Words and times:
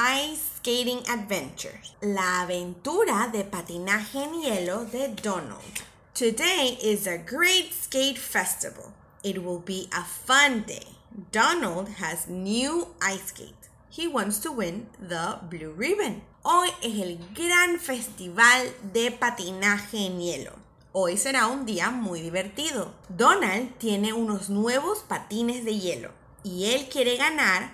Ice 0.00 0.52
Skating 0.58 1.02
Adventures, 1.08 1.96
la 2.00 2.42
aventura 2.42 3.32
de 3.32 3.42
patinaje 3.42 4.22
en 4.22 4.40
hielo 4.40 4.84
de 4.84 5.08
Donald. 5.08 5.82
Today 6.14 6.78
is 6.80 7.08
a 7.08 7.18
great 7.18 7.72
skate 7.74 8.16
festival. 8.16 8.92
It 9.24 9.42
will 9.42 9.58
be 9.58 9.88
a 9.90 10.04
fun 10.04 10.62
day. 10.68 10.86
Donald 11.32 11.88
has 11.98 12.28
new 12.28 12.94
ice 13.02 13.26
skate. 13.26 13.68
He 13.90 14.06
wants 14.06 14.38
to 14.38 14.52
win 14.52 14.86
the 15.00 15.40
blue 15.50 15.72
ribbon. 15.72 16.22
Hoy 16.44 16.68
es 16.80 16.96
el 17.00 17.18
gran 17.34 17.80
festival 17.80 18.68
de 18.92 19.10
patinaje 19.10 20.06
en 20.06 20.20
hielo. 20.20 20.52
Hoy 20.92 21.16
será 21.16 21.48
un 21.48 21.66
día 21.66 21.90
muy 21.90 22.20
divertido. 22.20 22.92
Donald 23.08 23.76
tiene 23.78 24.12
unos 24.12 24.48
nuevos 24.48 25.00
patines 25.00 25.64
de 25.64 25.76
hielo 25.76 26.12
y 26.44 26.66
él 26.66 26.88
quiere 26.88 27.16
ganar 27.16 27.72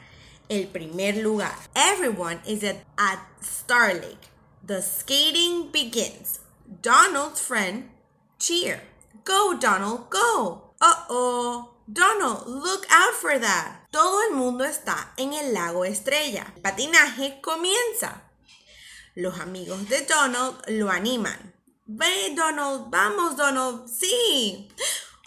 el 0.48 0.66
primer 0.66 1.16
lugar. 1.16 1.54
Everyone 1.74 2.40
is 2.46 2.62
at, 2.64 2.84
at 2.98 3.20
Star 3.40 3.94
Lake. 3.94 4.28
The 4.66 4.80
skating 4.82 5.70
begins. 5.70 6.40
Donald's 6.82 7.40
friend 7.40 7.90
cheer. 8.38 8.80
Go, 9.24 9.56
Donald, 9.58 10.10
go. 10.10 10.74
Uh-oh. 10.80 11.70
Donald, 11.90 12.46
look 12.46 12.86
out 12.90 13.14
for 13.14 13.38
that. 13.38 13.86
Todo 13.92 14.22
el 14.28 14.36
mundo 14.36 14.64
está 14.64 15.12
en 15.16 15.34
el 15.34 15.52
lago 15.52 15.84
Estrella. 15.84 16.52
El 16.56 16.62
patinaje 16.62 17.40
comienza. 17.40 18.22
Los 19.14 19.38
amigos 19.38 19.88
de 19.88 20.00
Donald 20.06 20.56
lo 20.68 20.90
animan. 20.90 21.54
Ve, 21.86 22.34
Donald, 22.34 22.90
vamos, 22.90 23.36
Donald, 23.36 23.88
sí. 23.88 24.68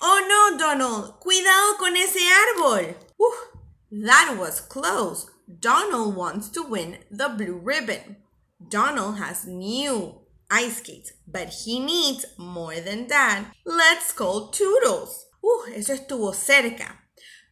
Oh 0.02 0.20
no, 0.28 0.58
Donald, 0.58 1.20
cuidado 1.20 1.78
con 1.78 1.96
ese 1.96 2.20
árbol. 2.56 2.98
That 3.92 4.36
was 4.38 4.60
close. 4.62 5.30
Donald 5.48 6.16
wants 6.16 6.50
to 6.50 6.64
win 6.64 6.98
the 7.10 7.30
blue 7.30 7.58
ribbon. 7.58 8.18
Donald 8.70 9.18
has 9.18 9.46
new 9.46 10.22
ice 10.50 10.78
skates, 10.78 11.14
but 11.28 11.50
he 11.50 11.80
needs 11.80 12.26
more 12.38 12.80
than 12.80 13.08
that. 13.08 13.54
Let's 13.66 14.12
call 14.12 14.50
Toodles. 14.50 15.28
Uh, 15.44 15.72
eso 15.76 15.94
estuvo 15.94 16.34
cerca. 16.34 16.98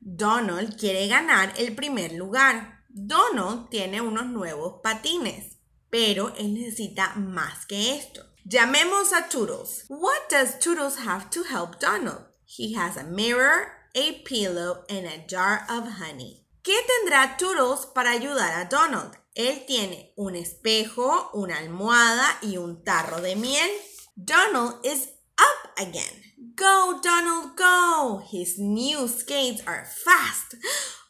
Donald 0.02 0.78
quiere 0.78 1.08
ganar 1.08 1.54
el 1.58 1.74
primer 1.74 2.12
lugar. 2.14 2.84
Donald 2.90 3.70
tiene 3.70 4.02
unos 4.02 4.28
nuevos 4.28 4.82
patines, 4.84 5.58
pero 5.90 6.34
él 6.38 6.54
necesita 6.54 7.16
más 7.16 7.66
que 7.66 7.96
esto. 7.96 8.22
Llamemos 8.46 9.12
a 9.14 9.28
Toodles. 9.30 9.86
What 9.88 10.30
does 10.30 10.60
Toodles 10.60 10.98
have 11.06 11.30
to 11.32 11.44
help 11.44 11.80
Donald? 11.80 12.26
He 12.46 12.74
has 12.76 12.96
a 12.98 13.04
mirror, 13.04 13.72
a 13.96 14.22
pillow, 14.24 14.84
and 14.90 15.08
a 15.08 15.26
jar 15.28 15.66
of 15.70 15.88
honey. 16.00 16.46
¿Qué 16.64 16.76
tendrá 16.88 17.38
Toodles 17.38 17.86
para 17.94 18.12
ayudar 18.12 18.54
a 18.60 18.66
Donald? 18.70 19.18
Él 19.36 19.66
tiene 19.66 20.14
un 20.16 20.36
espejo, 20.36 21.30
una 21.34 21.58
almohada 21.58 22.38
y 22.42 22.58
un 22.58 22.84
tarro 22.84 23.22
de 23.22 23.36
miel. 23.36 23.70
Donald 24.16 24.76
is 24.84 25.10
up 25.38 25.72
again. 25.78 26.24
Go, 26.56 27.00
Donald, 27.02 27.56
go! 27.58 28.24
His 28.32 28.58
new 28.58 29.08
skates 29.08 29.62
are 29.68 29.86
fast. 29.86 30.56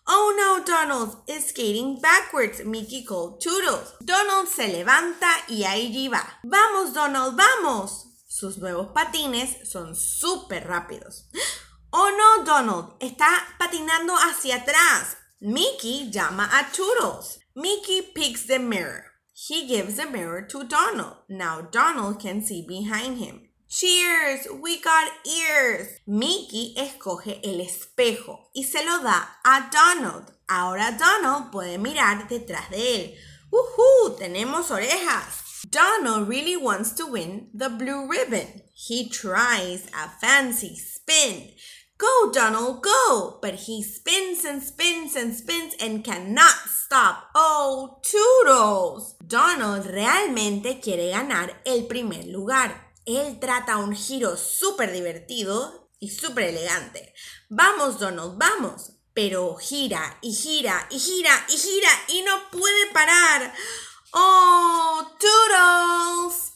Oh 0.07 0.33
no, 0.37 0.63
Donald 0.63 1.17
is 1.27 1.47
skating 1.47 1.99
backwards, 1.99 2.63
Mickey 2.63 3.03
called 3.03 3.41
Toodles. 3.41 3.95
Donald 4.03 4.47
se 4.47 4.67
levanta 4.67 5.29
y 5.47 5.63
ahí 5.63 6.07
va. 6.07 6.39
Vamos, 6.43 6.93
Donald, 6.93 7.35
vamos. 7.35 8.07
Sus 8.27 8.57
nuevos 8.57 8.87
patines 8.93 9.69
son 9.69 9.95
súper 9.95 10.67
rápidos. 10.67 11.29
Oh 11.97 12.11
no, 12.11 12.43
Donald, 12.43 12.99
está 12.99 13.29
patinando 13.57 14.17
hacia 14.17 14.57
atrás. 14.57 15.15
Mickey 15.39 16.11
llama 16.11 16.43
a 16.51 16.69
Toodles. 16.69 17.39
Mickey 17.55 18.01
picks 18.13 18.47
the 18.47 18.59
mirror. 18.59 19.05
He 19.33 19.65
gives 19.65 19.95
the 19.95 20.05
mirror 20.05 20.41
to 20.41 20.65
Donald. 20.65 21.15
Now 21.29 21.61
Donald 21.61 22.19
can 22.19 22.41
see 22.41 22.65
behind 22.67 23.19
him. 23.19 23.47
Cheers, 23.69 24.45
we 24.61 24.81
got 24.81 25.09
ears. 25.25 26.01
Mickey 26.05 26.75
escoge 26.77 27.39
el 27.41 27.61
espejo 27.61 28.49
y 28.53 28.63
se 28.63 28.83
lo 28.83 29.01
da 29.01 29.29
a 29.45 29.69
Donald. 29.71 30.33
Ahora 30.49 30.97
Donald 30.99 31.49
puede 31.49 31.77
mirar 31.77 32.27
detrás 32.27 32.69
de 32.71 32.95
él. 32.95 33.15
¡Woohoo! 33.49 34.17
Tenemos 34.19 34.69
orejas. 34.69 35.63
Donald 35.69 36.27
really 36.27 36.57
wants 36.57 36.91
to 36.91 37.07
win 37.07 37.47
the 37.53 37.69
blue 37.69 38.05
ribbon. 38.05 38.63
He 38.73 39.07
tries 39.07 39.87
a 39.93 40.09
fancy 40.19 40.75
spin. 40.75 41.51
Go, 41.97 42.29
Donald, 42.29 42.81
go! 42.83 43.39
But 43.41 43.53
he 43.53 43.81
spins 43.81 44.43
and 44.43 44.61
spins 44.61 45.15
and 45.15 45.33
spins 45.33 45.75
and 45.79 46.03
cannot 46.03 46.67
stop. 46.67 47.29
Oh, 47.33 48.01
Toodles! 48.03 49.15
Donald 49.25 49.85
realmente 49.85 50.81
quiere 50.81 51.09
ganar 51.11 51.61
el 51.65 51.87
primer 51.87 52.25
lugar. 52.27 52.91
Él 53.05 53.39
trata 53.39 53.77
un 53.77 53.95
giro 53.95 54.35
súper 54.35 54.91
divertido 54.91 55.89
y 55.99 56.09
súper 56.09 56.49
elegante. 56.49 57.13
Vamos, 57.49 57.97
Donald, 57.97 58.37
vamos. 58.37 58.91
Pero 59.13 59.55
gira 59.55 60.17
y 60.21 60.33
gira 60.33 60.87
y 60.89 60.99
gira 60.99 61.45
y 61.47 61.57
gira 61.57 61.89
y 62.09 62.21
no 62.23 62.49
puede 62.51 62.91
parar. 62.91 63.53
Oh, 64.11 65.15
Toodles! 65.17 66.51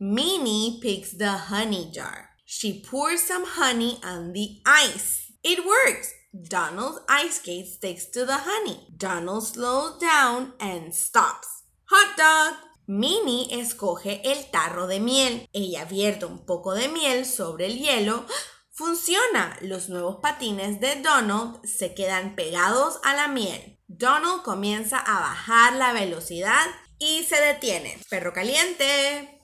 Minnie 0.00 0.80
picks 0.82 1.16
the 1.16 1.30
honey 1.48 1.92
jar. 1.94 2.29
She 2.52 2.82
pours 2.82 3.22
some 3.22 3.44
honey 3.46 4.00
on 4.02 4.32
the 4.32 4.60
ice. 4.66 5.30
It 5.44 5.64
works. 5.64 6.12
Donald's 6.34 6.98
ice 7.08 7.36
skate 7.36 7.68
sticks 7.68 8.06
to 8.06 8.24
the 8.24 8.38
honey. 8.38 8.88
Donald 8.96 9.46
slows 9.46 10.00
down 10.00 10.54
and 10.58 10.92
stops. 10.92 11.62
Hot 11.84 12.16
dog! 12.16 12.58
Minnie 12.88 13.46
escoge 13.52 14.20
el 14.24 14.50
tarro 14.50 14.88
de 14.88 14.98
miel. 14.98 15.48
Ella 15.52 15.84
vierte 15.84 16.26
un 16.26 16.44
poco 16.44 16.74
de 16.74 16.88
miel 16.88 17.24
sobre 17.24 17.66
el 17.66 17.78
hielo. 17.78 18.26
Funciona. 18.72 19.56
Los 19.60 19.88
nuevos 19.88 20.16
patines 20.20 20.80
de 20.80 21.00
Donald 21.02 21.64
se 21.64 21.94
quedan 21.94 22.34
pegados 22.34 22.98
a 23.04 23.14
la 23.14 23.28
miel. 23.28 23.78
Donald 23.86 24.42
comienza 24.42 24.98
a 24.98 25.20
bajar 25.20 25.74
la 25.74 25.92
velocidad 25.92 26.66
y 26.98 27.22
se 27.22 27.40
detiene. 27.40 27.96
Perro 28.10 28.32
caliente. 28.32 29.40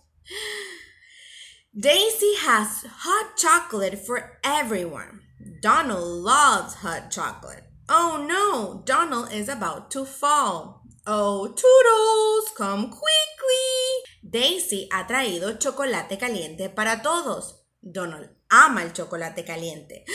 Daisy 1.79 2.33
has 2.41 2.87
hot 2.89 3.37
chocolate 3.37 3.99
for 3.99 4.39
everyone. 4.43 5.21
Donald 5.61 6.25
loves 6.25 6.73
hot 6.77 7.11
chocolate. 7.11 7.65
Oh 7.87 8.25
no, 8.27 8.83
Donald 8.87 9.31
is 9.31 9.51
about 9.51 9.91
to 9.91 10.07
fall. 10.07 10.81
Oh, 11.07 11.49
Toodles, 11.49 12.57
come 12.57 12.89
quickly. 12.89 14.01
Daisy 14.25 14.89
ha 14.91 15.07
traído 15.07 15.59
chocolate 15.59 16.17
caliente 16.17 16.75
para 16.75 17.03
todos. 17.03 17.67
Donald 17.83 18.31
ama 18.51 18.81
el 18.83 18.95
chocolate 18.95 19.45
caliente. 19.45 20.07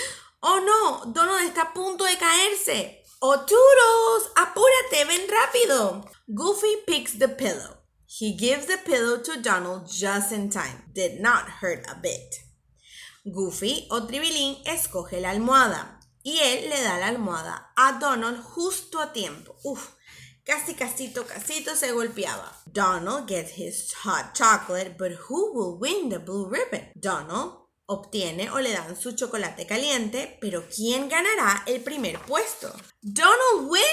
Oh 0.41 0.65
no, 0.65 1.13
Donald 1.13 1.47
está 1.47 1.69
a 1.69 1.73
punto 1.75 2.05
de 2.05 2.17
caerse. 2.17 3.03
Oh, 3.21 3.37
Toodles, 3.45 4.31
apúrate, 4.35 5.05
ven 5.05 5.27
rápido. 5.29 6.09
Goofy 6.27 6.77
picks 6.87 7.19
the 7.19 7.27
pillow. 7.27 7.80
He 8.19 8.33
gives 8.33 8.65
the 8.65 8.77
pillow 8.77 9.19
to 9.23 9.41
Donald 9.41 9.89
just 9.89 10.33
in 10.33 10.49
time. 10.49 10.83
Did 10.93 11.21
not 11.21 11.47
hurt 11.61 11.85
a 11.89 11.95
bit. 11.95 12.43
Goofy 13.23 13.87
o 13.89 14.05
Tribilín 14.05 14.57
escoge 14.65 15.21
la 15.21 15.29
almohada 15.29 15.97
y 16.21 16.37
él 16.39 16.69
le 16.69 16.83
da 16.83 16.97
la 16.97 17.07
almohada 17.07 17.71
a 17.77 17.99
Donald 17.99 18.43
justo 18.43 18.99
a 18.99 19.13
tiempo. 19.13 19.55
Uf, 19.63 19.91
casi 20.43 20.73
casito 20.73 21.25
casito 21.25 21.73
se 21.73 21.93
golpeaba. 21.93 22.51
Donald 22.65 23.27
gets 23.29 23.51
his 23.51 23.93
hot 24.03 24.33
chocolate, 24.33 24.97
but 24.97 25.13
who 25.29 25.53
will 25.53 25.79
win 25.79 26.09
the 26.09 26.19
blue 26.19 26.49
ribbon? 26.49 26.91
Donald 26.99 27.61
obtiene 27.85 28.49
o 28.49 28.59
le 28.59 28.73
dan 28.73 28.95
su 28.97 29.13
chocolate 29.13 29.65
caliente, 29.65 30.37
pero 30.41 30.63
¿quién 30.67 31.07
ganará 31.07 31.63
el 31.65 31.81
primer 31.81 32.19
puesto? 32.19 32.73
Donald 33.01 33.69
wins 33.69 33.90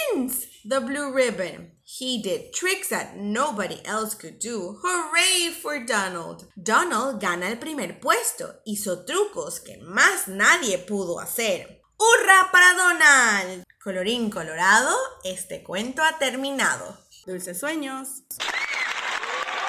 the 0.69 0.81
blue 0.81 1.11
ribbon. 1.13 1.73
He 1.83 2.21
did 2.23 2.53
tricks 2.53 2.89
that 2.91 3.17
nobody 3.17 3.81
else 3.87 4.15
could 4.15 4.39
do. 4.39 4.77
Hooray 4.83 5.51
for 5.51 5.83
Donald. 5.85 6.45
Donald 6.63 7.21
gana 7.21 7.49
el 7.49 7.57
primer 7.57 7.99
puesto. 8.01 8.61
Hizo 8.67 9.07
trucos 9.07 9.61
que 9.61 9.79
más 9.79 10.29
nadie 10.29 10.77
pudo 10.79 11.21
hacer. 11.21 11.81
¡Hurra 11.99 12.51
para 12.53 12.75
Donald! 12.75 13.65
Colorín 13.83 14.31
colorado, 14.31 14.95
este 15.25 15.63
cuento 15.63 16.03
ha 16.03 16.19
terminado. 16.19 16.99
Dulces 17.27 17.59
sueños. 17.59 18.23